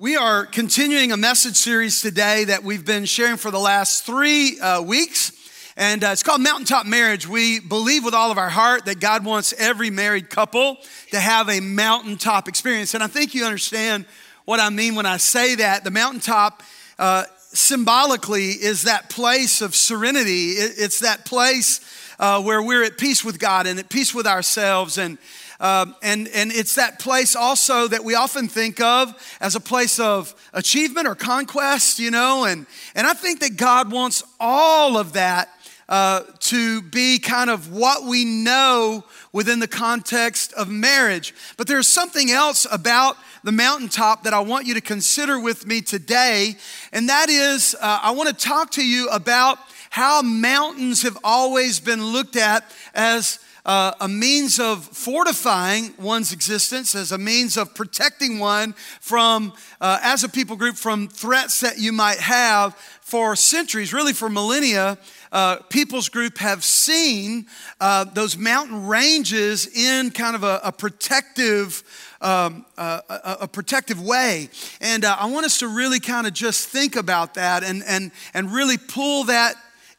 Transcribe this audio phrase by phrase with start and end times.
[0.00, 4.60] We are continuing a message series today that we've been sharing for the last three
[4.60, 5.32] uh, weeks.
[5.76, 7.26] And uh, it's called Mountaintop Marriage.
[7.26, 10.76] We believe with all of our heart that God wants every married couple
[11.10, 12.94] to have a mountaintop experience.
[12.94, 14.06] And I think you understand
[14.44, 15.82] what I mean when I say that.
[15.82, 16.62] The mountaintop
[16.96, 21.80] uh, symbolically is that place of serenity, it's that place
[22.20, 24.96] uh, where we're at peace with God and at peace with ourselves.
[24.96, 25.18] And
[25.60, 29.98] um, and, and it's that place also that we often think of as a place
[29.98, 35.14] of achievement or conquest, you know, and, and I think that God wants all of
[35.14, 35.48] that
[35.88, 41.34] uh, to be kind of what we know within the context of marriage.
[41.56, 45.80] But there's something else about the mountaintop that I want you to consider with me
[45.80, 46.56] today,
[46.92, 49.58] and that is uh, I want to talk to you about
[49.90, 53.38] how mountains have always been looked at as
[53.68, 59.98] uh, a means of fortifying one's existence, as a means of protecting one from, uh,
[60.02, 64.96] as a people group, from threats that you might have for centuries, really for millennia.
[65.30, 67.46] Uh, people's group have seen
[67.78, 71.84] uh, those mountain ranges in kind of a, a protective
[72.22, 74.48] um, uh, a, a, protective way.
[74.80, 78.10] And uh, I want us to really kind of just think about that and, and,
[78.34, 79.54] and really pull that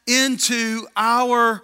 [0.06, 1.62] into our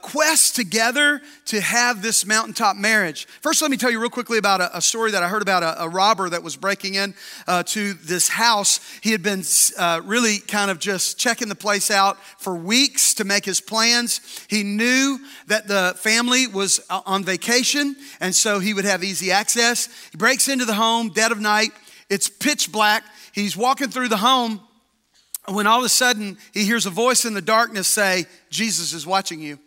[0.00, 3.26] quest together to have this mountaintop marriage.
[3.40, 5.62] First, let me tell you real quickly about a, a story that I heard about
[5.62, 7.14] a, a robber that was breaking in
[7.46, 8.80] uh, to this house.
[9.02, 9.42] He had been
[9.78, 14.20] uh, really kind of just checking the place out for weeks to make his plans.
[14.48, 19.32] He knew that the family was uh, on vacation, and so he would have easy
[19.32, 19.88] access.
[20.12, 21.72] He breaks into the home, dead of night.
[22.08, 23.04] It's pitch black.
[23.32, 24.60] He's walking through the home
[25.48, 29.06] when all of a sudden he hears a voice in the darkness say, Jesus is
[29.06, 29.58] watching you.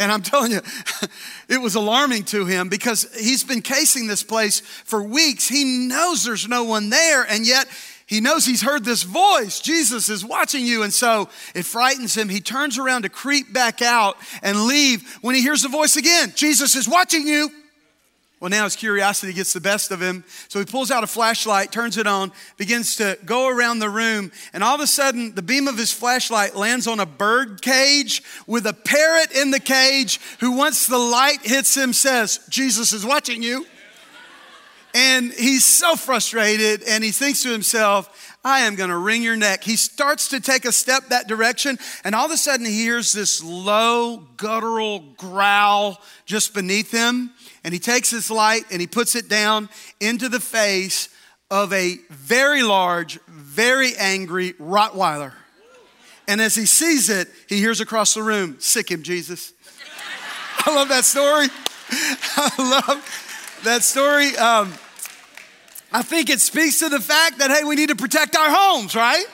[0.00, 0.60] And I'm telling you,
[1.48, 5.46] it was alarming to him because he's been casing this place for weeks.
[5.46, 7.68] He knows there's no one there, and yet
[8.06, 9.60] he knows he's heard this voice.
[9.60, 10.82] Jesus is watching you.
[10.82, 12.28] And so it frightens him.
[12.28, 16.32] He turns around to creep back out and leave when he hears the voice again
[16.34, 17.50] Jesus is watching you.
[18.40, 20.24] Well, now his curiosity gets the best of him.
[20.48, 24.32] So he pulls out a flashlight, turns it on, begins to go around the room,
[24.54, 28.22] and all of a sudden, the beam of his flashlight lands on a bird cage
[28.46, 33.04] with a parrot in the cage who, once the light hits him, says, Jesus is
[33.04, 33.66] watching you.
[34.94, 39.62] And he's so frustrated, and he thinks to himself, I am gonna wring your neck.
[39.62, 43.12] He starts to take a step that direction, and all of a sudden he hears
[43.12, 47.32] this low, guttural growl just beneath him
[47.64, 49.68] and he takes his light and he puts it down
[50.00, 51.08] into the face
[51.50, 55.32] of a very large, very angry Rottweiler.
[56.28, 59.52] And as he sees it, he hears across the room, Sick him, Jesus.
[60.58, 61.48] I love that story.
[61.90, 64.36] I love that story.
[64.36, 64.72] Um,
[65.92, 68.94] I think it speaks to the fact that, hey, we need to protect our homes,
[68.94, 69.24] right?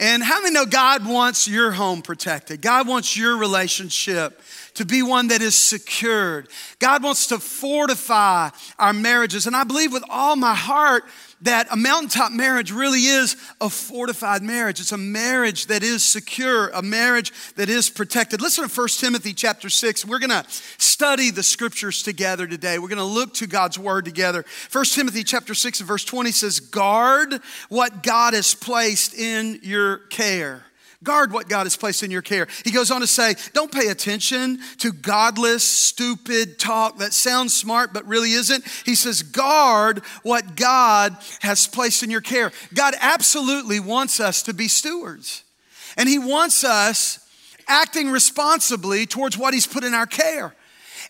[0.00, 2.60] And how many know God wants your home protected?
[2.60, 4.40] God wants your relationship
[4.78, 6.48] to be one that is secured.
[6.78, 9.48] God wants to fortify our marriages.
[9.48, 11.02] And I believe with all my heart
[11.42, 14.78] that a mountaintop marriage really is a fortified marriage.
[14.78, 18.40] It's a marriage that is secure, a marriage that is protected.
[18.40, 20.04] Listen to 1 Timothy chapter 6.
[20.04, 20.44] We're going to
[20.78, 22.78] study the scriptures together today.
[22.78, 24.44] We're going to look to God's word together.
[24.70, 29.98] 1 Timothy chapter 6 and verse 20 says, "Guard what God has placed in your
[30.08, 30.67] care."
[31.04, 32.48] Guard what God has placed in your care.
[32.64, 37.92] He goes on to say, don't pay attention to godless, stupid talk that sounds smart
[37.92, 38.66] but really isn't.
[38.84, 42.50] He says, guard what God has placed in your care.
[42.74, 45.44] God absolutely wants us to be stewards.
[45.96, 47.20] And He wants us
[47.68, 50.52] acting responsibly towards what He's put in our care.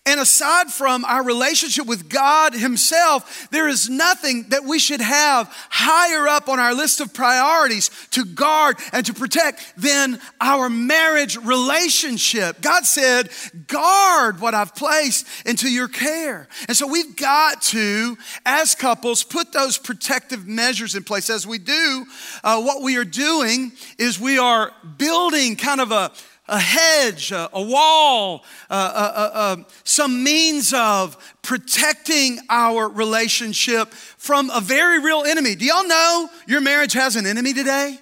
[0.08, 5.54] And aside from our relationship with God Himself, there is nothing that we should have
[5.68, 11.36] higher up on our list of priorities to guard and to protect than our marriage
[11.36, 12.62] relationship.
[12.62, 13.28] God said,
[13.66, 16.48] guard what I've placed into your care.
[16.68, 21.28] And so we've got to, as couples, put those protective measures in place.
[21.28, 22.06] As we do,
[22.42, 26.12] uh, what we are doing is we are building kind of a
[26.48, 34.60] a hedge, a, a wall, uh, uh, some means of protecting our relationship from a
[34.60, 35.54] very real enemy.
[35.54, 37.98] Do y'all know your marriage has an enemy today?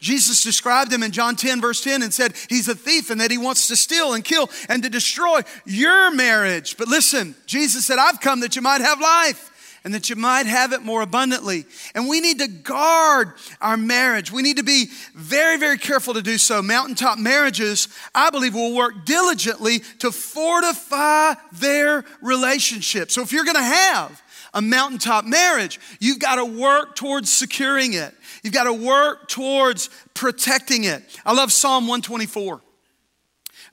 [0.00, 3.30] Jesus described him in John 10, verse 10, and said he's a thief and that
[3.30, 6.76] he wants to steal and kill and to destroy your marriage.
[6.76, 9.50] But listen, Jesus said, I've come that you might have life
[9.88, 11.64] and that you might have it more abundantly.
[11.94, 14.30] And we need to guard our marriage.
[14.30, 16.60] We need to be very, very careful to do so.
[16.60, 23.10] Mountaintop marriages, I believe, will work diligently to fortify their relationship.
[23.10, 27.94] So if you're going to have a mountaintop marriage, you've got to work towards securing
[27.94, 28.12] it.
[28.42, 31.02] You've got to work towards protecting it.
[31.24, 32.60] I love Psalm 124.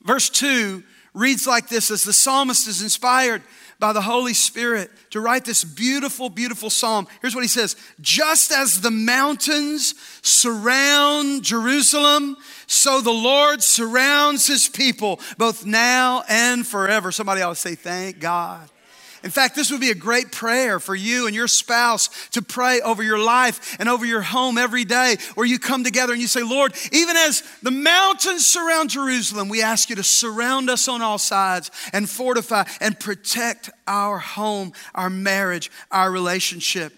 [0.01, 0.81] Verse 2
[1.13, 3.41] reads like this as the psalmist is inspired
[3.79, 7.07] by the Holy Spirit to write this beautiful, beautiful psalm.
[7.21, 12.37] Here's what he says Just as the mountains surround Jerusalem,
[12.67, 17.11] so the Lord surrounds his people, both now and forever.
[17.11, 18.69] Somebody ought to say, Thank God.
[19.25, 22.79] In fact, this would be a great prayer for you and your spouse to pray
[22.81, 26.27] over your life and over your home every day, where you come together and you
[26.27, 31.01] say, Lord, even as the mountains surround Jerusalem, we ask you to surround us on
[31.01, 36.93] all sides and fortify and protect our home, our marriage, our relationship.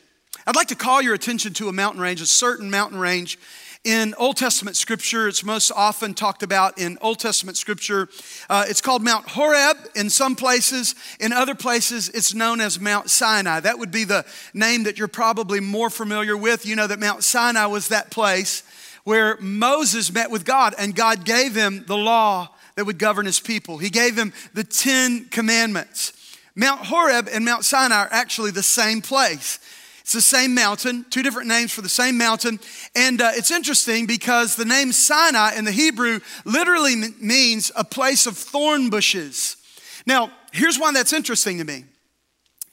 [0.45, 3.39] I'd like to call your attention to a mountain range, a certain mountain range
[3.87, 5.29] in Old Testament scripture.
[5.29, 8.09] It's most often talked about in Old Testament scripture.
[8.49, 10.93] Uh, it's called Mount Horeb in some places.
[11.21, 13.61] In other places, it's known as Mount Sinai.
[13.61, 16.65] That would be the name that you're probably more familiar with.
[16.65, 18.61] You know that Mount Sinai was that place
[19.05, 23.39] where Moses met with God and God gave him the law that would govern his
[23.39, 23.77] people.
[23.77, 26.11] He gave him the Ten Commandments.
[26.57, 29.59] Mount Horeb and Mount Sinai are actually the same place.
[30.07, 32.61] It's the same mountain, two different names for the same mountain.
[32.95, 38.25] And uh, it's interesting because the name Sinai in the Hebrew literally means a place
[38.25, 39.57] of thorn bushes.
[40.05, 41.83] Now, here's why that's interesting to me.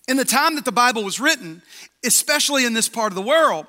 [0.07, 1.61] In the time that the Bible was written,
[2.05, 3.67] especially in this part of the world,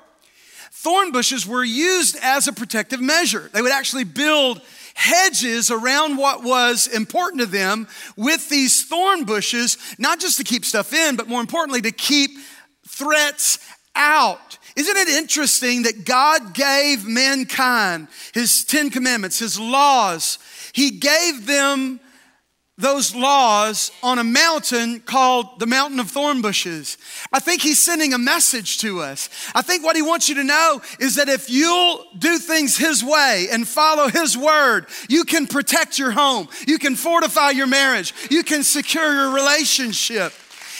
[0.70, 3.50] thorn bushes were used as a protective measure.
[3.52, 4.62] They would actually build
[4.94, 10.64] hedges around what was important to them with these thorn bushes, not just to keep
[10.64, 12.30] stuff in, but more importantly, to keep
[12.86, 13.58] threats
[13.94, 14.58] out.
[14.76, 20.38] Isn't it interesting that God gave mankind his 10 commandments, his laws?
[20.72, 22.00] He gave them
[22.78, 26.98] those laws on a mountain called the mountain of thorn bushes.
[27.32, 29.30] I think he's sending a message to us.
[29.54, 33.02] I think what he wants you to know is that if you'll do things his
[33.02, 38.12] way and follow his word, you can protect your home, you can fortify your marriage,
[38.30, 40.34] you can secure your relationship.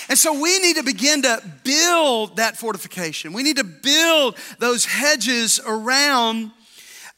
[0.09, 3.33] And so we need to begin to build that fortification.
[3.33, 6.53] We need to build those hedges around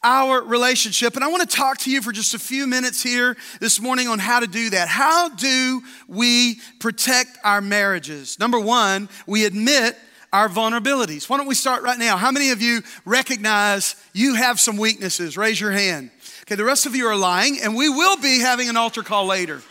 [0.03, 1.15] our relationship.
[1.15, 4.07] And I want to talk to you for just a few minutes here this morning
[4.07, 4.87] on how to do that.
[4.87, 8.39] How do we protect our marriages?
[8.39, 9.97] Number one, we admit
[10.31, 11.29] our vulnerabilities.
[11.29, 12.15] Why don't we start right now?
[12.15, 15.37] How many of you recognize you have some weaknesses?
[15.37, 16.11] Raise your hand.
[16.43, 19.25] Okay, the rest of you are lying, and we will be having an altar call
[19.25, 19.61] later.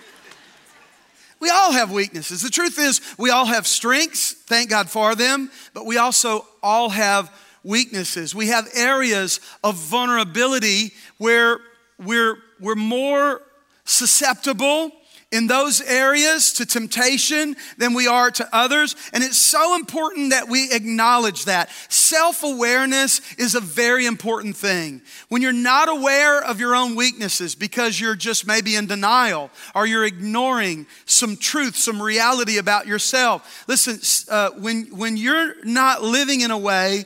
[1.41, 2.43] We all have weaknesses.
[2.43, 6.89] The truth is, we all have strengths, thank God for them, but we also all
[6.89, 7.33] have
[7.63, 8.35] weaknesses.
[8.35, 11.59] We have areas of vulnerability where
[11.99, 13.43] we're, we're more
[13.85, 14.93] susceptible
[15.31, 18.97] in those areas to temptation than we are to others.
[19.13, 21.71] And it's so important that we acknowledge that.
[21.89, 25.03] Self awareness is a very important thing.
[25.29, 29.87] When you're not aware of your own weaknesses because you're just maybe in denial or
[29.87, 33.65] you're ignoring some truth, some reality about yourself.
[33.69, 37.05] Listen, uh, when, when you're not living in a way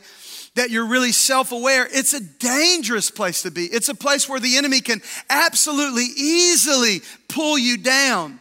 [0.55, 3.65] that you're really self aware, it's a dangerous place to be.
[3.65, 8.39] It's a place where the enemy can absolutely easily pull you down.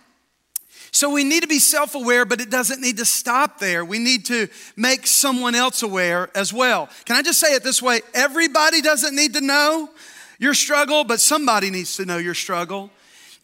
[0.94, 3.82] So we need to be self aware, but it doesn't need to stop there.
[3.84, 6.90] We need to make someone else aware as well.
[7.06, 8.02] Can I just say it this way?
[8.12, 9.88] Everybody doesn't need to know
[10.38, 12.90] your struggle, but somebody needs to know your struggle.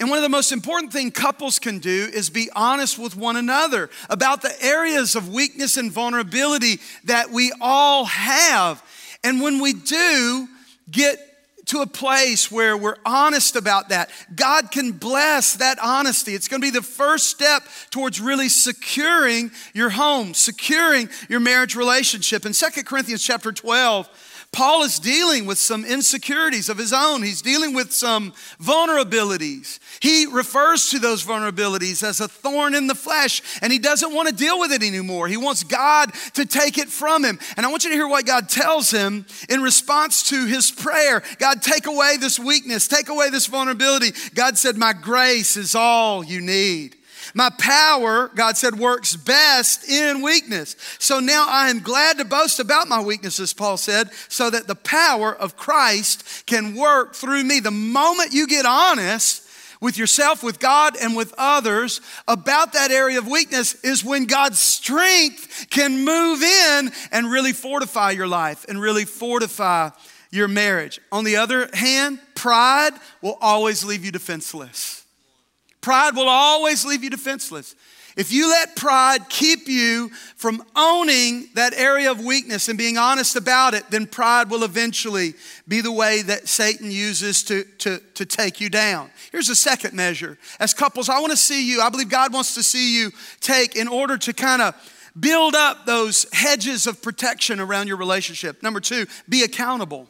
[0.00, 3.36] And one of the most important things couples can do is be honest with one
[3.36, 8.82] another about the areas of weakness and vulnerability that we all have.
[9.24, 10.48] And when we do
[10.88, 11.24] get
[11.66, 16.34] to a place where we're honest about that, God can bless that honesty.
[16.34, 21.76] It's going to be the first step towards really securing your home, securing your marriage
[21.76, 22.46] relationship.
[22.46, 24.08] In Second Corinthians chapter 12,
[24.50, 27.22] Paul is dealing with some insecurities of his own.
[27.22, 29.78] He's dealing with some vulnerabilities.
[30.00, 34.28] He refers to those vulnerabilities as a thorn in the flesh, and he doesn't want
[34.28, 35.28] to deal with it anymore.
[35.28, 37.38] He wants God to take it from him.
[37.56, 41.22] And I want you to hear what God tells him in response to his prayer
[41.38, 44.12] God, take away this weakness, take away this vulnerability.
[44.34, 46.97] God said, My grace is all you need.
[47.34, 50.76] My power, God said, works best in weakness.
[50.98, 54.74] So now I am glad to boast about my weaknesses, Paul said, so that the
[54.74, 57.60] power of Christ can work through me.
[57.60, 59.44] The moment you get honest,
[59.80, 64.58] with yourself, with God, and with others about that area of weakness is when God's
[64.58, 69.90] strength can move in and really fortify your life and really fortify
[70.30, 71.00] your marriage.
[71.12, 72.92] On the other hand, pride
[73.22, 74.97] will always leave you defenseless.
[75.80, 77.74] Pride will always leave you defenseless.
[78.16, 83.36] If you let pride keep you from owning that area of weakness and being honest
[83.36, 85.34] about it, then pride will eventually
[85.68, 89.10] be the way that Satan uses to, to, to take you down.
[89.30, 90.36] Here's a second measure.
[90.58, 93.76] As couples, I want to see you, I believe God wants to see you take
[93.76, 94.74] in order to kind of
[95.18, 98.64] build up those hedges of protection around your relationship.
[98.64, 100.08] Number two, be accountable.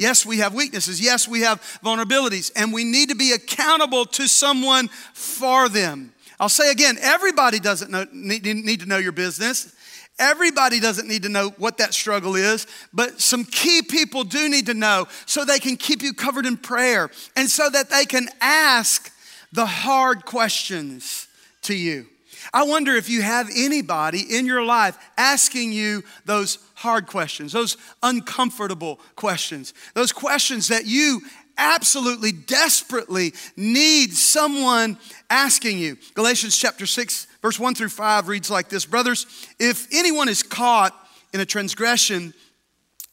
[0.00, 0.98] Yes, we have weaknesses.
[0.98, 6.14] Yes, we have vulnerabilities, and we need to be accountable to someone for them.
[6.40, 9.76] I'll say again everybody doesn't know, need, need to know your business.
[10.18, 14.66] Everybody doesn't need to know what that struggle is, but some key people do need
[14.66, 18.28] to know so they can keep you covered in prayer and so that they can
[18.40, 19.12] ask
[19.52, 21.28] the hard questions
[21.62, 22.06] to you.
[22.54, 27.76] I wonder if you have anybody in your life asking you those hard questions, those
[28.02, 31.20] uncomfortable questions, those questions that you
[31.58, 34.96] absolutely, desperately need someone
[35.28, 35.98] asking you.
[36.14, 39.26] Galatians chapter 6, verse 1 through 5 reads like this Brothers,
[39.58, 40.94] if anyone is caught
[41.34, 42.32] in a transgression,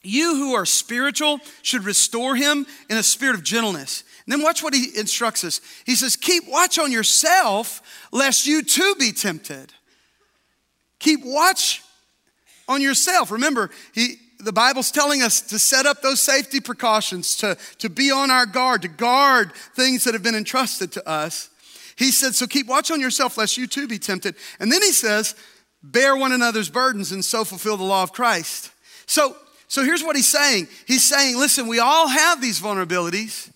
[0.02, 4.06] you who are spiritual should restore him in a spirit of gentleness.
[4.26, 5.60] And then watch what he instructs us.
[5.86, 7.82] He says, Keep watch on yourself,
[8.14, 9.74] lest you too be tempted.
[11.00, 11.84] Keep watch
[12.68, 13.32] on yourself.
[13.32, 18.12] Remember, he, the Bible's telling us to set up those safety precautions, to, to be
[18.12, 21.50] on our guard, to guard things that have been entrusted to us.
[21.96, 24.36] He said, So keep watch on yourself, lest you too be tempted.
[24.60, 25.36] And then he says,
[25.82, 28.72] Bear one another's burdens and so fulfill the law of Christ.
[29.06, 29.36] So,
[29.68, 33.52] so here's what he's saying He's saying, Listen, we all have these vulnerabilities.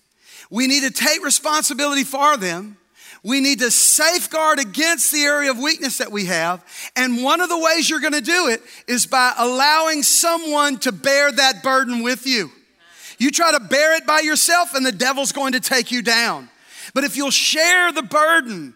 [0.50, 2.76] We need to take responsibility for them.
[3.24, 6.64] We need to safeguard against the area of weakness that we have.
[6.96, 10.92] And one of the ways you're going to do it is by allowing someone to
[10.92, 12.50] bear that burden with you.
[13.18, 16.48] You try to bear it by yourself, and the devil's going to take you down.
[16.94, 18.74] But if you'll share the burden,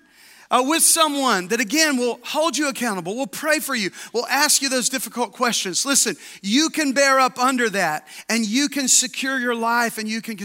[0.50, 4.62] uh, with someone that again will hold you accountable, will pray for you, will ask
[4.62, 5.84] you those difficult questions.
[5.84, 10.22] Listen, you can bear up under that and you can secure your life and you
[10.22, 10.38] can,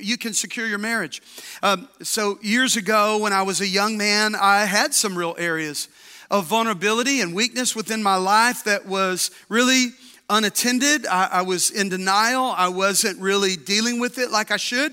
[0.00, 1.22] you can secure your marriage.
[1.62, 5.88] Um, so, years ago, when I was a young man, I had some real areas
[6.30, 9.90] of vulnerability and weakness within my life that was really
[10.28, 11.06] unattended.
[11.06, 14.92] I, I was in denial, I wasn't really dealing with it like I should.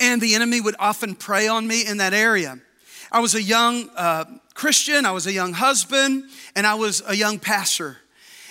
[0.00, 2.58] And the enemy would often prey on me in that area.
[3.14, 6.24] I was a young uh, Christian, I was a young husband,
[6.56, 7.98] and I was a young pastor.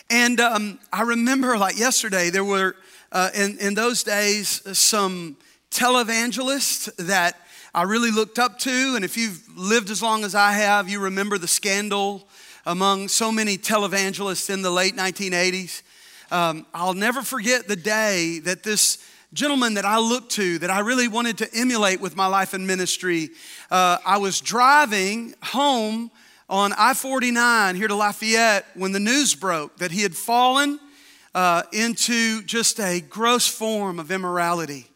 [0.08, 2.76] And um, I remember, like yesterday, there were
[3.12, 5.36] uh, in, in those days some
[5.72, 7.38] televangelists that
[7.74, 8.94] I really looked up to.
[8.96, 12.28] And if you've lived as long as I have, you remember the scandal
[12.64, 15.82] among so many televangelists in the late 1980s.
[16.30, 19.00] Um, I'll never forget the day that this
[19.34, 22.68] gentleman that I looked to, that I really wanted to emulate with my life and
[22.68, 23.30] ministry.
[23.70, 26.12] Uh, I was driving home
[26.50, 30.80] on I 49 here to Lafayette when the news broke that he had fallen
[31.34, 34.88] uh, into just a gross form of immorality.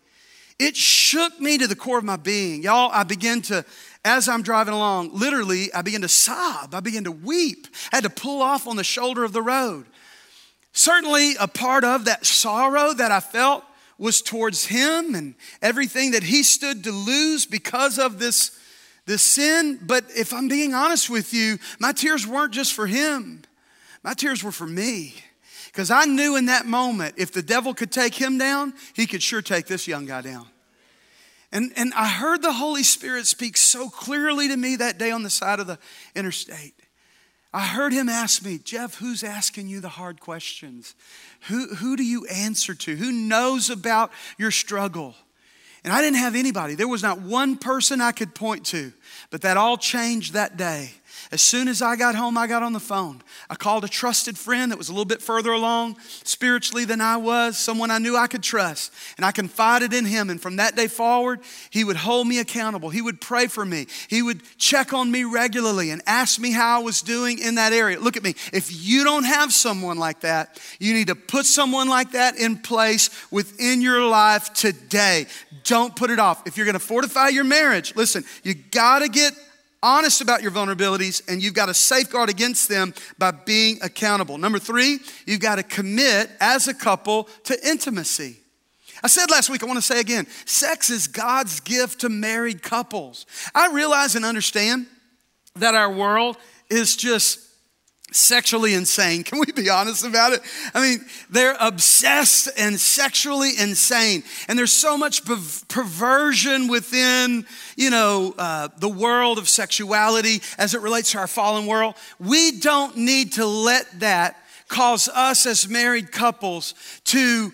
[0.59, 2.61] It shook me to the core of my being.
[2.61, 3.65] Y'all, I began to,
[4.03, 6.73] as I'm driving along, literally, I began to sob.
[6.73, 7.67] I began to weep.
[7.93, 9.85] I had to pull off on the shoulder of the road.
[10.73, 13.63] Certainly, a part of that sorrow that I felt
[13.97, 18.57] was towards him and everything that he stood to lose because of this,
[19.05, 19.79] this sin.
[19.81, 23.43] But if I'm being honest with you, my tears weren't just for him,
[24.03, 25.15] my tears were for me.
[25.67, 29.21] Because I knew in that moment, if the devil could take him down, he could
[29.21, 30.47] sure take this young guy down.
[31.51, 35.23] And, and I heard the Holy Spirit speak so clearly to me that day on
[35.23, 35.77] the side of the
[36.15, 36.74] interstate.
[37.55, 40.93] I heard him ask me, Jeff, who's asking you the hard questions?
[41.47, 42.97] Who, who do you answer to?
[42.97, 45.15] Who knows about your struggle?
[45.85, 46.75] And I didn't have anybody.
[46.75, 48.91] There was not one person I could point to,
[49.29, 50.91] but that all changed that day.
[51.31, 53.21] As soon as I got home, I got on the phone.
[53.49, 57.17] I called a trusted friend that was a little bit further along spiritually than I
[57.17, 58.93] was, someone I knew I could trust.
[59.17, 60.29] And I confided in him.
[60.29, 62.89] And from that day forward, he would hold me accountable.
[62.89, 63.87] He would pray for me.
[64.09, 67.73] He would check on me regularly and ask me how I was doing in that
[67.73, 67.99] area.
[67.99, 68.35] Look at me.
[68.53, 72.57] If you don't have someone like that, you need to put someone like that in
[72.57, 75.27] place within your life today.
[75.63, 76.45] Don't put it off.
[76.45, 79.33] If you're going to fortify your marriage, listen, you got to get
[79.85, 84.39] honest about your vulnerabilities and you've got to safeguard against them by being accountable.
[84.39, 88.37] Number three, you've got to commit as a couple to intimacy.
[89.03, 92.63] I said last week, I want to say again sex is God's gift to married
[92.63, 93.27] couples.
[93.53, 94.87] I realize and understand
[95.57, 96.37] that our world
[96.69, 97.44] is just
[98.15, 99.23] sexually insane.
[99.23, 100.41] Can we be honest about it?
[100.73, 104.23] I mean, they're obsessed and sexually insane.
[104.47, 105.23] And there's so much
[105.67, 107.45] perversion within,
[107.75, 111.95] you know, uh, the world of sexuality as it relates to our fallen world.
[112.19, 116.73] We don't need to let that cause us as married couples
[117.05, 117.53] to,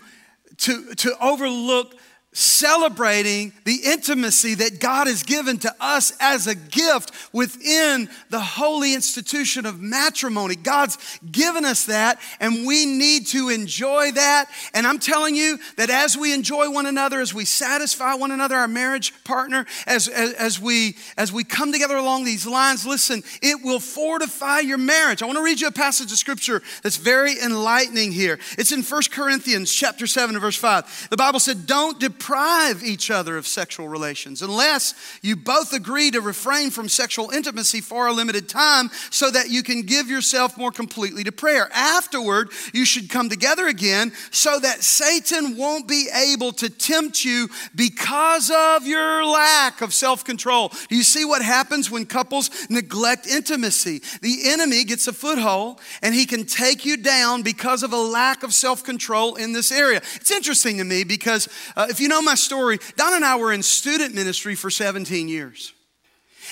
[0.58, 1.94] to, to overlook
[2.32, 8.94] celebrating the intimacy that God has given to us as a gift within the holy
[8.94, 10.56] institution of matrimony.
[10.56, 10.96] God's
[11.30, 14.46] given us that, and we need to enjoy that.
[14.72, 18.56] And I'm telling you that as we enjoy one another, as we satisfy one another,
[18.56, 23.22] our marriage partner, as, as, as we, as we come together along these lines, listen,
[23.42, 25.22] it will fortify your marriage.
[25.22, 28.38] I want to read you a passage of scripture that's very enlightening here.
[28.56, 31.08] It's in 1 Corinthians chapter 7 and verse 5.
[31.10, 36.08] The Bible said, Don't depart deprive each other of sexual relations unless you both agree
[36.08, 40.56] to refrain from sexual intimacy for a limited time so that you can give yourself
[40.56, 41.68] more completely to prayer.
[41.74, 47.48] Afterward, you should come together again so that Satan won't be able to tempt you
[47.74, 50.70] because of your lack of self control.
[50.88, 54.00] Do you see what happens when couples neglect intimacy?
[54.20, 58.44] The enemy gets a foothold and he can take you down because of a lack
[58.44, 60.00] of self control in this area.
[60.14, 63.52] It's interesting to me because uh, if you know my story, Donna and I were
[63.52, 65.72] in student ministry for 17 years.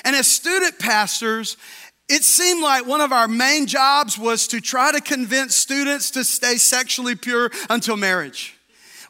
[0.05, 1.59] And as student pastors,
[2.09, 6.25] it seemed like one of our main jobs was to try to convince students to
[6.25, 8.57] stay sexually pure until marriage.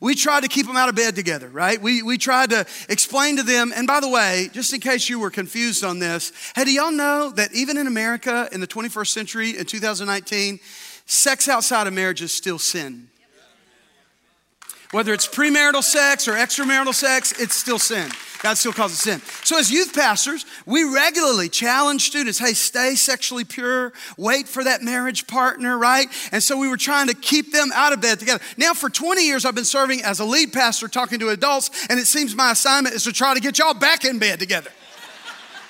[0.00, 1.80] We tried to keep them out of bed together, right?
[1.80, 5.20] We, we tried to explain to them, and by the way, just in case you
[5.20, 9.08] were confused on this, hey, do y'all know that even in America in the 21st
[9.08, 10.58] century, in 2019,
[11.04, 13.09] sex outside of marriage is still sin?
[14.92, 18.10] Whether it's premarital sex or extramarital sex, it's still sin.
[18.42, 19.20] God still calls it sin.
[19.44, 24.82] So, as youth pastors, we regularly challenge students hey, stay sexually pure, wait for that
[24.82, 26.08] marriage partner, right?
[26.32, 28.42] And so, we were trying to keep them out of bed together.
[28.56, 32.00] Now, for 20 years, I've been serving as a lead pastor talking to adults, and
[32.00, 34.70] it seems my assignment is to try to get y'all back in bed together.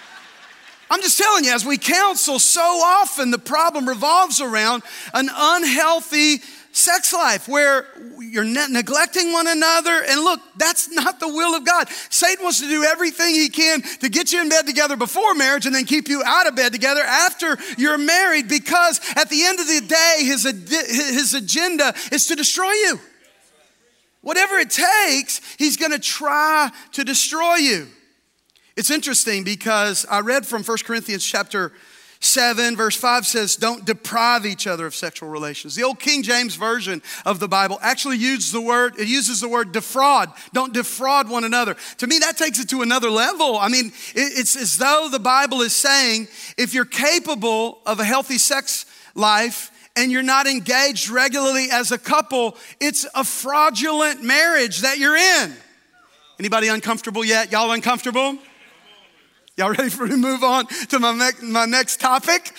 [0.91, 6.41] I'm just telling you, as we counsel, so often the problem revolves around an unhealthy
[6.73, 7.87] sex life where
[8.21, 10.03] you're ne- neglecting one another.
[10.09, 11.89] And look, that's not the will of God.
[12.11, 15.67] Satan wants to do everything he can to get you in bed together before marriage
[15.67, 19.61] and then keep you out of bed together after you're married because at the end
[19.61, 23.01] of the day, his, his agenda is to destroy you.
[24.23, 27.89] Whatever it takes, he's going to try to destroy you.
[28.77, 31.73] It's interesting because I read from 1 Corinthians chapter
[32.23, 35.75] 7, verse 5 says, Don't deprive each other of sexual relations.
[35.75, 39.49] The old King James Version of the Bible actually uses the word, it uses the
[39.49, 40.31] word defraud.
[40.53, 41.77] Don't defraud one another.
[41.99, 43.57] To me, that takes it to another level.
[43.57, 46.29] I mean, it's as though the Bible is saying
[46.59, 51.99] if you're capable of a healthy sex life, and you're not engaged regularly as a
[51.99, 55.55] couple, it's a fraudulent marriage that you're in.
[56.39, 57.51] Anybody uncomfortable yet?
[57.51, 58.39] Y'all uncomfortable?
[59.61, 62.51] Y'all ready for me to move on to my, my next topic?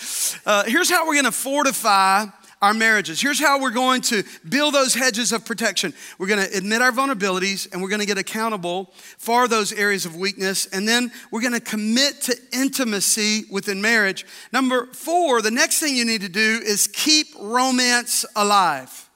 [0.46, 2.26] Uh, here's how we're gonna fortify
[2.60, 3.20] our marriages.
[3.20, 5.94] Here's how we're going to build those hedges of protection.
[6.16, 10.06] We're going to admit our vulnerabilities and we're going to get accountable for those areas
[10.06, 10.66] of weakness.
[10.66, 14.24] And then we're going to commit to intimacy within marriage.
[14.52, 19.10] Number four, the next thing you need to do is keep romance alive.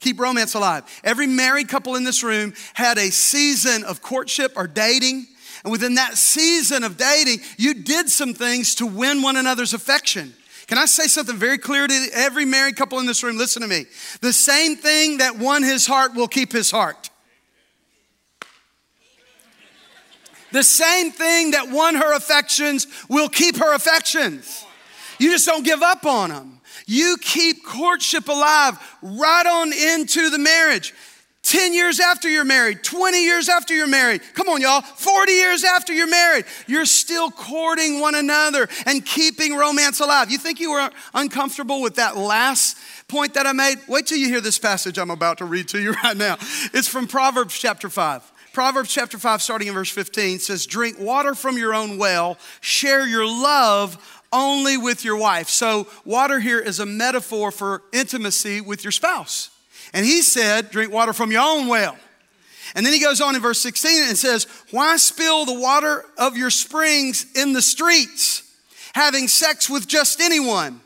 [0.00, 0.82] Keep romance alive.
[1.04, 5.28] Every married couple in this room had a season of courtship or dating
[5.64, 10.34] and within that season of dating, you did some things to win one another's affection.
[10.66, 13.36] Can I say something very clear to every married couple in this room?
[13.36, 13.86] Listen to me.
[14.20, 17.10] The same thing that won his heart will keep his heart.
[20.52, 24.64] The same thing that won her affections will keep her affections.
[25.18, 26.60] You just don't give up on them.
[26.86, 30.94] You keep courtship alive right on into the marriage.
[31.42, 35.64] 10 years after you're married, 20 years after you're married, come on, y'all, 40 years
[35.64, 40.30] after you're married, you're still courting one another and keeping romance alive.
[40.30, 42.76] You think you were uncomfortable with that last
[43.08, 43.78] point that I made?
[43.88, 46.36] Wait till you hear this passage I'm about to read to you right now.
[46.74, 48.32] It's from Proverbs chapter 5.
[48.52, 53.06] Proverbs chapter 5, starting in verse 15, says, Drink water from your own well, share
[53.06, 55.48] your love only with your wife.
[55.48, 59.50] So, water here is a metaphor for intimacy with your spouse.
[59.92, 61.96] And he said, Drink water from your own well.
[62.74, 66.36] And then he goes on in verse 16 and says, Why spill the water of
[66.36, 68.42] your springs in the streets,
[68.94, 70.80] having sex with just anyone?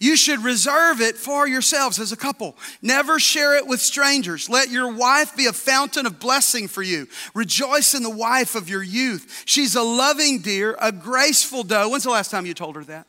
[0.00, 2.56] You should reserve it for yourselves as a couple.
[2.80, 4.50] Never share it with strangers.
[4.50, 7.06] Let your wife be a fountain of blessing for you.
[7.34, 9.44] Rejoice in the wife of your youth.
[9.46, 11.90] She's a loving deer, a graceful doe.
[11.90, 13.06] When's the last time you told her that?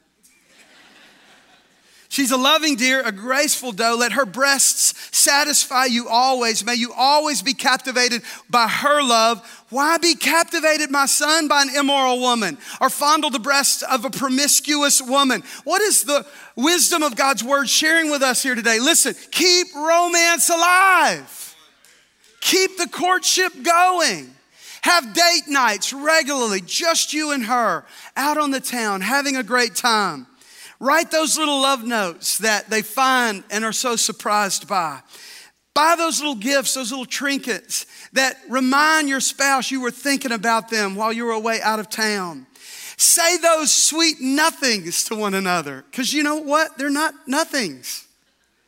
[2.14, 3.96] She's a loving deer, a graceful doe.
[3.98, 6.64] Let her breasts satisfy you always.
[6.64, 9.66] May you always be captivated by her love.
[9.72, 14.12] Why be captivated, my son, by an immoral woman or fondle the breasts of a
[14.12, 15.42] promiscuous woman?
[15.64, 16.24] What is the
[16.56, 18.80] wisdom of God's word sharing with us here today?
[18.80, 21.56] Listen, keep romance alive,
[22.42, 24.30] keep the courtship going.
[24.84, 29.74] Have date nights regularly, just you and her, out on the town, having a great
[29.74, 30.28] time.
[30.84, 35.00] Write those little love notes that they find and are so surprised by.
[35.74, 40.70] Buy those little gifts, those little trinkets that remind your spouse you were thinking about
[40.70, 42.48] them while you were away out of town.
[42.98, 46.78] Say those sweet nothings to one another because you know what?
[46.78, 48.06] They're not nothings,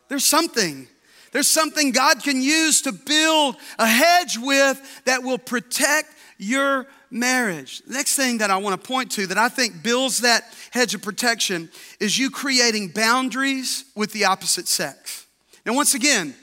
[0.08, 0.88] there's something.
[1.34, 7.82] There's something God can use to build a hedge with that will protect your marriage.
[7.88, 11.01] Next thing that I want to point to that I think builds that hedge of
[11.01, 15.25] protection is you creating boundaries with the opposite sex.
[15.65, 16.36] Now, once again,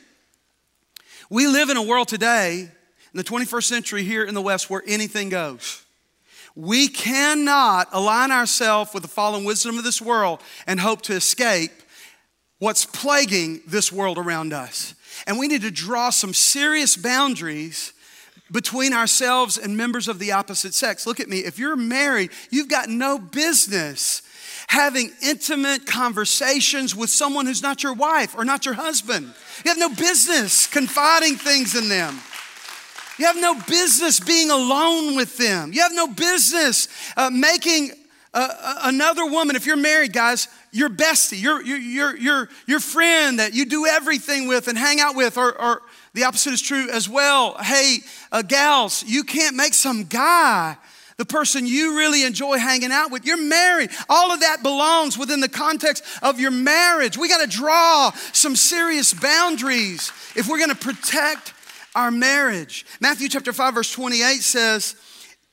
[1.31, 4.83] we live in a world today, in the 21st century here in the West, where
[4.87, 5.85] anything goes.
[6.55, 11.71] We cannot align ourselves with the fallen wisdom of this world and hope to escape
[12.59, 14.95] what's plaguing this world around us.
[15.27, 17.93] And we need to draw some serious boundaries
[18.53, 21.07] between ourselves and members of the opposite sex.
[21.07, 21.38] Look at me.
[21.38, 24.23] If you're married, you've got no business
[24.69, 29.33] having intimate conversations with someone who's not your wife or not your husband.
[29.65, 32.21] You have no business confiding things in them.
[33.19, 35.73] You have no business being alone with them.
[35.73, 37.93] You have no business uh, making
[38.35, 43.38] uh, another woman, if you're married, guys, your bestie, your, your, your, your, your friend
[43.38, 45.83] that you do everything with and hang out with, or, or
[46.14, 47.57] the opposite is true as well.
[47.59, 47.98] Hey,
[48.31, 50.77] uh, gals, you can't make some guy
[51.16, 53.25] the person you really enjoy hanging out with.
[53.25, 53.90] You're married.
[54.09, 57.16] All of that belongs within the context of your marriage.
[57.16, 61.55] We got to draw some serious boundaries if we're going to protect
[61.94, 62.87] our marriage.
[63.01, 64.96] Matthew chapter 5 verse 28 says,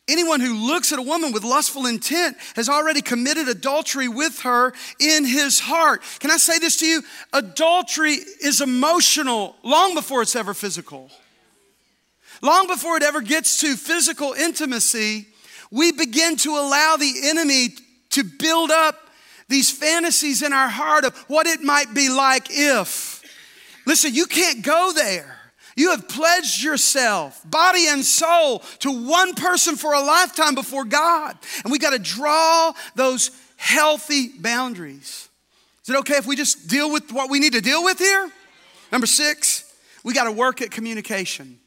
[0.09, 4.73] Anyone who looks at a woman with lustful intent has already committed adultery with her
[4.99, 6.01] in his heart.
[6.19, 7.03] Can I say this to you?
[7.31, 11.11] Adultery is emotional long before it's ever physical.
[12.41, 15.27] Long before it ever gets to physical intimacy,
[15.69, 17.69] we begin to allow the enemy
[18.11, 18.95] to build up
[19.47, 23.21] these fantasies in our heart of what it might be like if.
[23.85, 25.38] Listen, you can't go there.
[25.79, 31.37] You have pledged yourself, body and soul, to one person for a lifetime before God.
[31.63, 35.29] And we got to draw those healthy boundaries.
[35.83, 38.29] Is it okay if we just deal with what we need to deal with here?
[38.91, 41.57] Number six, we got to work at communication.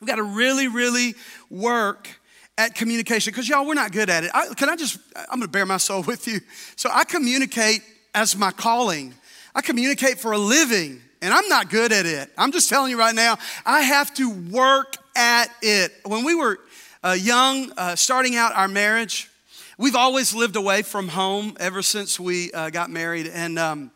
[0.00, 1.16] We got to really, really
[1.50, 2.08] work
[2.56, 4.30] at communication because y'all, we're not good at it.
[4.32, 6.38] I, can I just, I'm gonna bare my soul with you.
[6.76, 7.82] So I communicate
[8.14, 9.12] as my calling,
[9.56, 12.30] I communicate for a living and I'm not good at it.
[12.36, 15.90] I'm just telling you right now, I have to work at it.
[16.04, 16.58] When we were
[17.02, 19.30] uh, young, uh, starting out our marriage,
[19.78, 23.26] we've always lived away from home ever since we uh, got married.
[23.26, 23.90] And, um,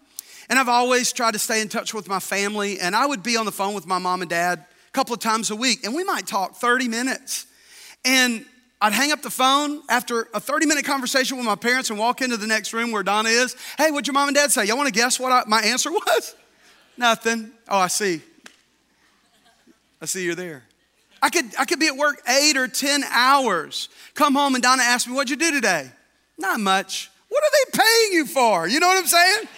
[0.49, 2.81] and I've always tried to stay in touch with my family.
[2.81, 5.21] And I would be on the phone with my mom and dad a couple of
[5.21, 7.45] times a week, and we might talk 30 minutes.
[8.07, 8.47] And
[8.81, 12.23] I'd hang up the phone after a 30 minute conversation with my parents and walk
[12.23, 13.55] into the next room where Donna is.
[13.77, 14.65] Hey, what'd your mom and dad say?
[14.65, 16.35] Y'all wanna guess what I, my answer was?
[16.99, 17.53] Nothing.
[17.69, 18.21] Oh, I see.
[20.03, 20.65] I see you're there.
[21.23, 24.83] I could, I could be at work eight or 10 hours, come home and Donna
[24.83, 25.91] asked me, What'd you do today?
[26.37, 27.11] Not much.
[27.29, 28.69] What are they paying you for?
[28.69, 29.49] You know what I'm saying?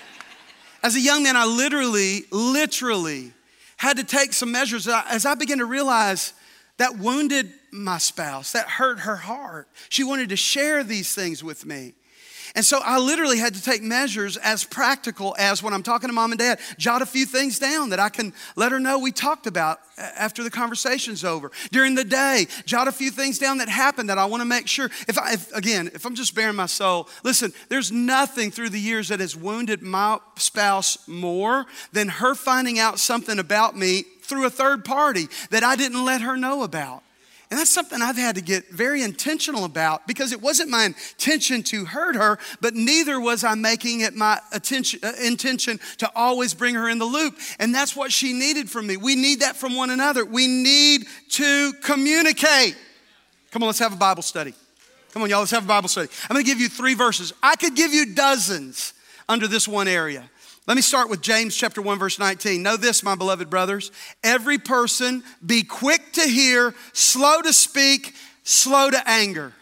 [0.82, 3.32] As a young man, I literally, literally
[3.76, 6.32] had to take some measures as I began to realize
[6.78, 9.68] that wounded my spouse, that hurt her heart.
[9.90, 11.94] She wanted to share these things with me.
[12.54, 16.12] And so I literally had to take measures as practical as when I'm talking to
[16.12, 19.12] mom and dad, jot a few things down that I can let her know we
[19.12, 21.50] talked about after the conversation's over.
[21.70, 24.66] During the day, jot a few things down that happened that I want to make
[24.66, 24.90] sure.
[25.06, 28.80] If I, if, again, if I'm just bearing my soul, listen, there's nothing through the
[28.80, 34.46] years that has wounded my spouse more than her finding out something about me through
[34.46, 37.02] a third party that I didn't let her know about.
[37.50, 41.64] And that's something I've had to get very intentional about because it wasn't my intention
[41.64, 46.54] to hurt her, but neither was I making it my attention, uh, intention to always
[46.54, 47.36] bring her in the loop.
[47.58, 48.96] And that's what she needed from me.
[48.96, 50.24] We need that from one another.
[50.24, 52.76] We need to communicate.
[53.50, 54.54] Come on, let's have a Bible study.
[55.12, 56.08] Come on, y'all, let's have a Bible study.
[56.28, 57.32] I'm gonna give you three verses.
[57.42, 58.94] I could give you dozens
[59.28, 60.30] under this one area.
[60.66, 62.62] Let me start with James chapter 1 verse 19.
[62.62, 63.90] Know this, my beloved brothers,
[64.22, 69.52] every person be quick to hear, slow to speak, slow to anger.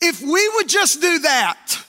[0.00, 1.84] If we would just do that,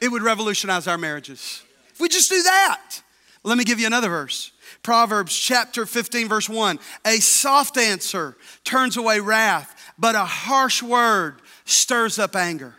[0.00, 1.62] it would revolutionize our marriages.
[1.90, 3.02] If we just do that.
[3.42, 4.52] Let me give you another verse.
[4.82, 6.78] Proverbs chapter 15, verse 1.
[7.06, 12.74] A soft answer turns away wrath, but a harsh word stirs up anger.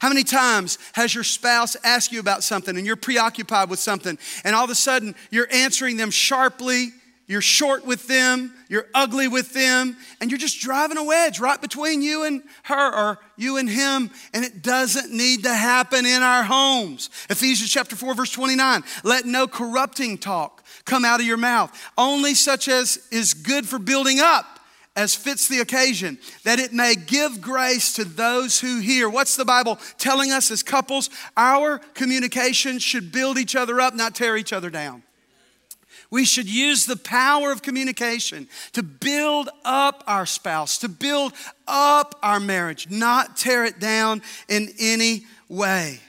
[0.00, 4.18] How many times has your spouse asked you about something and you're preoccupied with something,
[4.44, 6.92] and all of a sudden you're answering them sharply,
[7.28, 11.60] you're short with them, you're ugly with them, and you're just driving a wedge right
[11.60, 16.22] between you and her or you and him, and it doesn't need to happen in
[16.22, 17.10] our homes.
[17.28, 22.34] Ephesians chapter 4, verse 29 let no corrupting talk come out of your mouth, only
[22.34, 24.55] such as is good for building up
[24.96, 29.08] as fits the occasion, that it may give grace to those who hear.
[29.08, 31.10] What's the Bible telling us as couples?
[31.36, 35.02] Our communication should build each other up, not tear each other down.
[36.10, 41.32] We should use the power of communication to build up our spouse, to build
[41.66, 46.00] up our marriage, not tear it down in any way.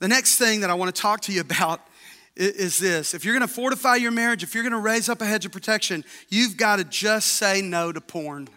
[0.00, 1.80] The next thing that I want to talk to you about
[2.38, 5.20] is this if you're going to fortify your marriage, if you're going to raise up
[5.20, 8.48] a hedge of protection, you've got to just say no to porn.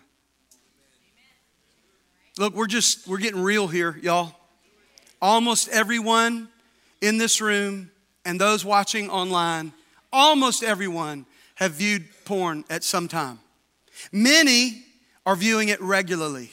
[2.37, 4.33] Look, we're just, we're getting real here, y'all.
[5.21, 6.47] Almost everyone
[7.01, 7.91] in this room
[8.23, 9.73] and those watching online,
[10.13, 13.39] almost everyone have viewed porn at some time.
[14.11, 14.83] Many
[15.25, 16.51] are viewing it regularly.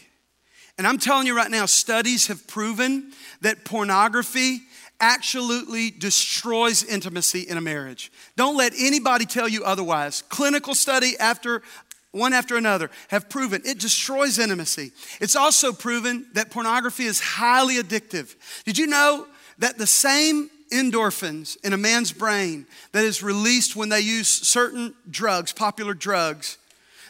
[0.76, 4.60] And I'm telling you right now, studies have proven that pornography
[5.00, 8.10] absolutely destroys intimacy in a marriage.
[8.36, 10.22] Don't let anybody tell you otherwise.
[10.22, 11.62] Clinical study after
[12.10, 14.92] one after another have proven it destroys intimacy.
[15.20, 18.34] It's also proven that pornography is highly addictive.
[18.64, 19.26] Did you know
[19.58, 24.94] that the same endorphins in a man's brain that is released when they use certain
[25.10, 26.58] drugs, popular drugs,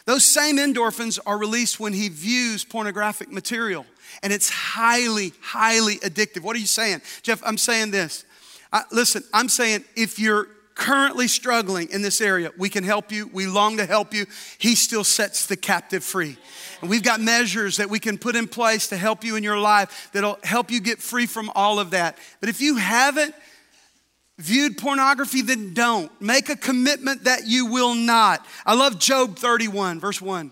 [0.09, 3.85] those same endorphins are released when he views pornographic material
[4.23, 6.41] and it's highly, highly addictive.
[6.41, 7.03] What are you saying?
[7.21, 8.25] Jeff, I'm saying this.
[8.73, 13.29] I, listen, I'm saying if you're currently struggling in this area, we can help you.
[13.31, 14.25] We long to help you.
[14.57, 16.37] He still sets the captive free.
[16.81, 19.59] And we've got measures that we can put in place to help you in your
[19.59, 22.17] life that'll help you get free from all of that.
[22.39, 23.35] But if you haven't,
[24.39, 26.09] viewed pornography, then don't.
[26.21, 28.45] Make a commitment that you will not.
[28.65, 30.51] I love Job 31, verse 1.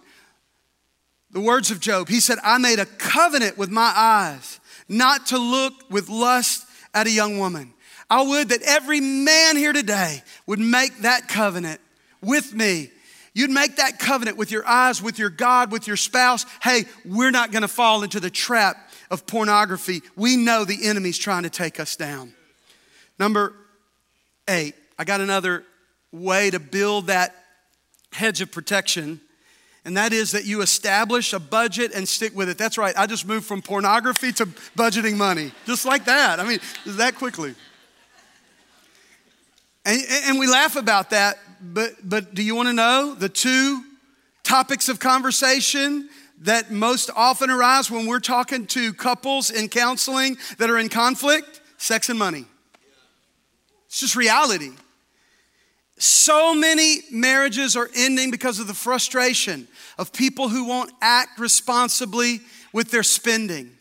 [1.32, 2.10] The words of Job.
[2.10, 7.08] He said, I made a covenant with my eyes not to look with lust at
[7.08, 7.74] a young woman.
[8.10, 11.82] I would that every man here today would make that covenant
[12.22, 12.92] with me.
[13.34, 16.46] You'd make that covenant with your eyes, with your God, with your spouse.
[16.64, 20.02] Hey, we're not gonna fall into the trap of pornography.
[20.16, 22.34] We know the enemy's trying to take us down.
[23.20, 23.54] Number
[24.48, 25.64] eight, I got another
[26.12, 27.36] way to build that
[28.12, 29.22] hedge of protection
[29.88, 32.58] and that is that you establish a budget and stick with it.
[32.58, 36.42] That's right, I just moved from pornography to budgeting money, just like that.
[36.42, 37.56] I mean, that quickly.
[39.86, 43.82] And, and we laugh about that, but, but do you want to know the two
[44.44, 46.10] topics of conversation
[46.42, 51.62] that most often arise when we're talking to couples in counseling that are in conflict?
[51.78, 52.44] Sex and money.
[53.88, 54.72] It's just reality.
[55.98, 62.42] So many marriages are ending because of the frustration of people who won't act responsibly
[62.72, 63.72] with their spending.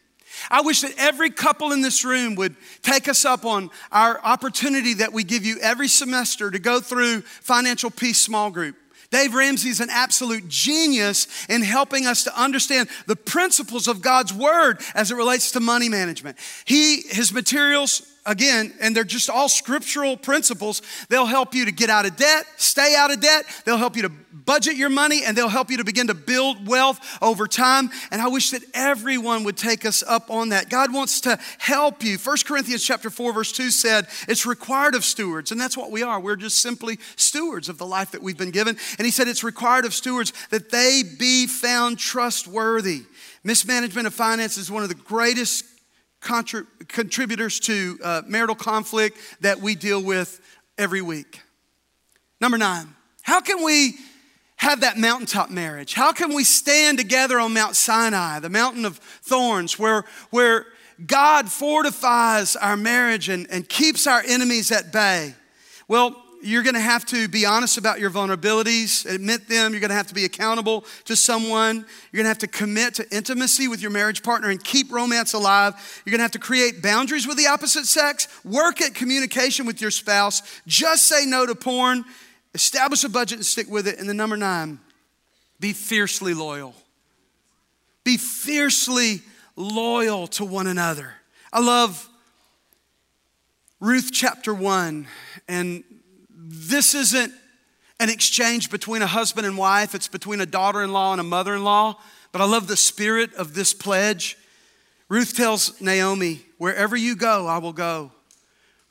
[0.51, 4.95] I wish that every couple in this room would take us up on our opportunity
[4.95, 8.77] that we give you every semester to go through Financial Peace Small Group.
[9.11, 14.33] Dave Ramsey is an absolute genius in helping us to understand the principles of God's
[14.33, 16.37] word as it relates to money management.
[16.65, 20.83] He, his materials again, and they're just all scriptural principles.
[21.09, 23.45] They'll help you to get out of debt, stay out of debt.
[23.65, 26.69] They'll help you to budget your money, and they'll help you to begin to build
[26.69, 27.91] wealth over time.
[28.11, 30.69] And I wish that everyone would take us up on that.
[30.69, 32.19] God wants to help you.
[32.19, 36.03] 1 Corinthians chapter 4, verse 2 said, it's required of stewards, and that's what we
[36.03, 36.21] are.
[36.21, 38.77] We're just simply stewards of the life that we've been given.
[38.99, 43.03] And he said it's required of stewards that they be found trustworthy.
[43.43, 45.65] Mismanagement of finances is one of the greatest
[46.27, 50.41] contrib- contributors to uh, marital conflict that we deal with
[50.77, 51.41] every week.
[52.41, 52.89] Number nine,
[53.23, 53.95] how can we
[54.57, 55.95] have that mountaintop marriage?
[55.95, 60.67] How can we stand together on Mount Sinai, the mountain of thorns, where, where
[61.07, 65.35] God fortifies our marriage and, and keeps our enemies at bay?
[65.89, 69.73] Well, you're going to have to be honest about your vulnerabilities, admit them.
[69.73, 71.77] You're going to have to be accountable to someone.
[71.77, 75.33] You're going to have to commit to intimacy with your marriage partner and keep romance
[75.33, 75.75] alive.
[76.05, 79.81] You're going to have to create boundaries with the opposite sex, work at communication with
[79.81, 82.05] your spouse, just say no to porn,
[82.55, 83.99] establish a budget and stick with it.
[83.99, 84.79] And the number nine,
[85.59, 86.75] be fiercely loyal.
[88.05, 89.21] Be fiercely
[89.57, 91.13] loyal to one another.
[91.53, 92.09] I love
[93.81, 95.07] Ruth chapter 1.
[95.49, 95.85] And
[96.49, 97.33] this isn't
[97.99, 101.25] an exchange between a husband and wife, it's between a daughter in law and a
[101.25, 101.97] mother in law.
[102.33, 104.37] But I love the spirit of this pledge.
[105.09, 108.13] Ruth tells Naomi, Wherever you go, I will go.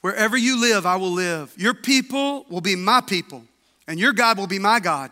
[0.01, 1.53] Wherever you live, I will live.
[1.57, 3.43] Your people will be my people,
[3.87, 5.11] and your God will be my God.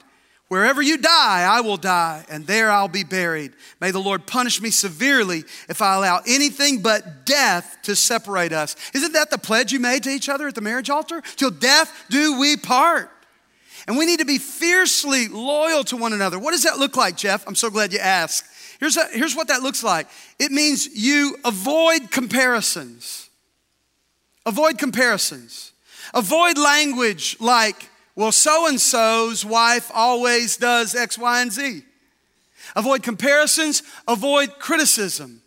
[0.53, 3.53] Wherever you die, I will die, and there I'll be buried.
[3.81, 8.75] May the Lord punish me severely if I allow anything but death to separate us.
[8.93, 11.23] Isn't that the pledge you made to each other at the marriage altar?
[11.37, 13.09] Till death do we part.
[13.87, 16.37] And we need to be fiercely loyal to one another.
[16.37, 17.47] What does that look like, Jeff?
[17.47, 18.45] I'm so glad you asked.
[18.79, 20.05] Here's, a, here's what that looks like
[20.37, 23.27] it means you avoid comparisons.
[24.45, 25.71] Avoid comparisons.
[26.13, 31.83] Avoid language like, well, so and so's wife always does X, Y, and Z.
[32.75, 35.41] Avoid comparisons, avoid criticism.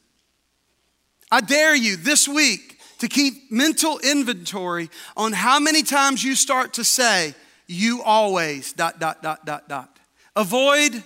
[1.30, 6.74] I dare you this week to keep mental inventory on how many times you start
[6.74, 7.34] to say,
[7.66, 9.98] you always, dot, dot, dot, dot, dot.
[10.34, 11.02] Avoid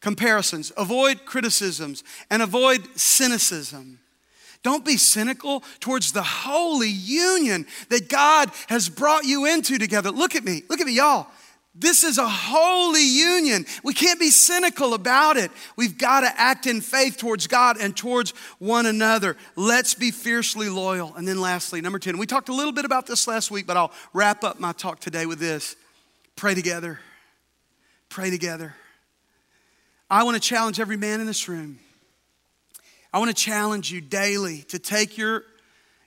[0.00, 3.98] comparisons, avoid criticisms, and avoid cynicism.
[4.68, 10.10] Don't be cynical towards the holy union that God has brought you into together.
[10.10, 11.26] Look at me, look at me, y'all.
[11.74, 13.64] This is a holy union.
[13.82, 15.50] We can't be cynical about it.
[15.76, 19.38] We've got to act in faith towards God and towards one another.
[19.56, 21.14] Let's be fiercely loyal.
[21.14, 23.78] And then, lastly, number 10, we talked a little bit about this last week, but
[23.78, 25.76] I'll wrap up my talk today with this
[26.36, 27.00] pray together.
[28.10, 28.74] Pray together.
[30.10, 31.78] I want to challenge every man in this room
[33.12, 35.44] I want to challenge you daily to take your,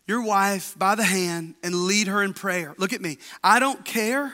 [0.07, 2.75] your wife by the hand and lead her in prayer.
[2.77, 3.17] Look at me.
[3.43, 4.33] I don't care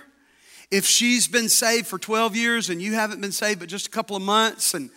[0.70, 3.90] if she's been saved for 12 years and you haven't been saved but just a
[3.90, 4.90] couple of months and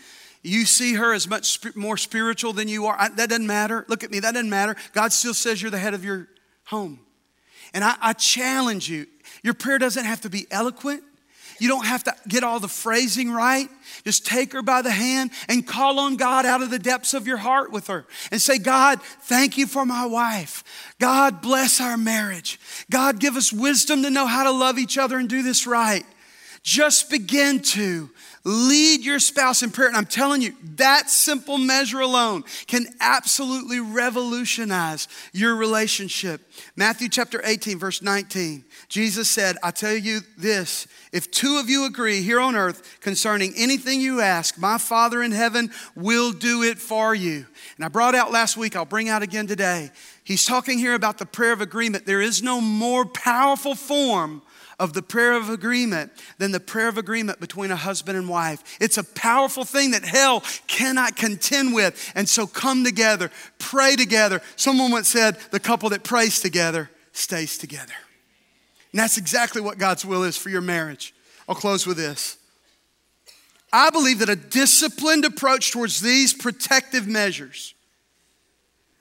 [0.43, 2.97] you see her as much more spiritual than you are.
[2.99, 3.85] I, that doesn't matter.
[3.89, 4.21] Look at me.
[4.21, 4.75] That doesn't matter.
[4.93, 6.29] God still says you're the head of your
[6.65, 7.01] home.
[7.75, 9.07] And I, I challenge you.
[9.43, 11.03] Your prayer doesn't have to be eloquent.
[11.61, 13.69] You don't have to get all the phrasing right.
[14.05, 17.27] Just take her by the hand and call on God out of the depths of
[17.27, 20.65] your heart with her and say, God, thank you for my wife.
[20.99, 22.59] God, bless our marriage.
[22.91, 26.07] God, give us wisdom to know how to love each other and do this right.
[26.63, 28.11] Just begin to
[28.43, 29.89] Lead your spouse in prayer.
[29.89, 36.41] And I'm telling you, that simple measure alone can absolutely revolutionize your relationship.
[36.75, 41.85] Matthew chapter 18, verse 19, Jesus said, I tell you this if two of you
[41.85, 46.79] agree here on earth concerning anything you ask, my Father in heaven will do it
[46.79, 47.45] for you.
[47.77, 49.91] And I brought out last week, I'll bring out again today.
[50.31, 52.07] He's talking here about the prayer of agreement.
[52.07, 54.43] There is no more powerful form
[54.79, 58.63] of the prayer of agreement than the prayer of agreement between a husband and wife.
[58.81, 62.13] It's a powerful thing that hell cannot contend with.
[62.15, 64.41] And so come together, pray together.
[64.55, 67.95] Someone once said, the couple that prays together stays together.
[68.93, 71.13] And that's exactly what God's will is for your marriage.
[71.49, 72.39] I'll close with this.
[73.73, 77.75] I believe that a disciplined approach towards these protective measures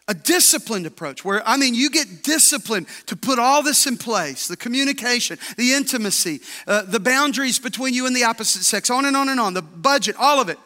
[0.10, 4.48] a disciplined approach where, I mean, you get disciplined to put all this in place
[4.48, 9.16] the communication, the intimacy, uh, the boundaries between you and the opposite sex, on and
[9.16, 10.58] on and on, the budget, all of it.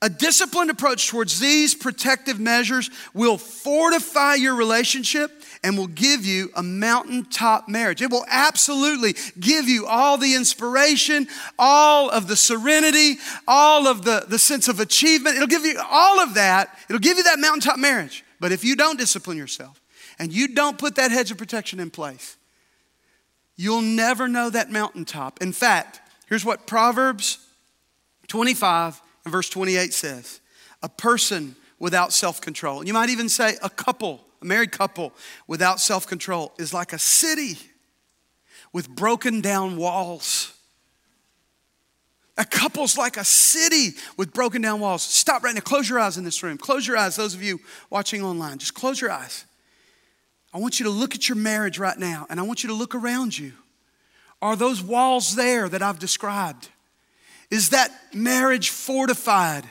[0.00, 5.30] A disciplined approach towards these protective measures will fortify your relationship
[5.62, 8.00] and will give you a mountaintop marriage.
[8.00, 13.16] It will absolutely give you all the inspiration, all of the serenity,
[13.46, 15.36] all of the, the sense of achievement.
[15.36, 16.78] It'll give you all of that.
[16.88, 18.24] It'll give you that mountaintop marriage.
[18.40, 19.80] But if you don't discipline yourself
[20.18, 22.36] and you don't put that hedge of protection in place,
[23.56, 25.40] you'll never know that mountaintop.
[25.42, 27.38] In fact, here's what Proverbs
[28.28, 30.40] 25 and verse 28 says
[30.82, 35.12] A person without self control, you might even say a couple, a married couple
[35.46, 37.58] without self control, is like a city
[38.72, 40.54] with broken down walls.
[42.40, 45.02] A couple's like a city with broken down walls.
[45.02, 45.60] Stop right now.
[45.60, 46.56] Close your eyes in this room.
[46.56, 48.56] Close your eyes, those of you watching online.
[48.56, 49.44] Just close your eyes.
[50.54, 52.74] I want you to look at your marriage right now, and I want you to
[52.74, 53.52] look around you.
[54.40, 56.70] Are those walls there that I've described?
[57.50, 59.64] Is that marriage fortified?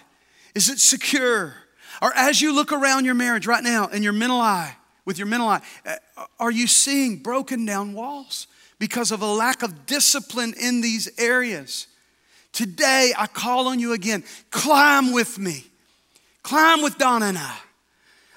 [0.53, 1.55] Is it secure?
[2.03, 5.25] Or as you look around your marriage right now in your mental eye, with your
[5.25, 8.45] mental eye, uh, are you seeing broken down walls
[8.77, 11.87] because of a lack of discipline in these areas?
[12.53, 14.23] Today, I call on you again.
[14.51, 15.65] Climb with me.
[16.43, 17.57] Climb with Donna and I.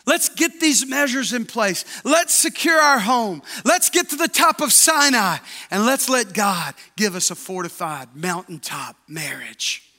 [0.05, 1.85] Let's get these measures in place.
[2.05, 3.43] Let's secure our home.
[3.65, 5.39] Let's get to the top of Sinai
[5.71, 9.92] and let's let God give us a fortified mountaintop marriage.